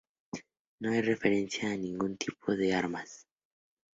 [0.79, 3.27] No hay referencia a ningún tipo de armas.